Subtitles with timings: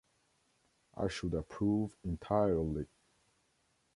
[0.97, 2.87] I should approve entirely.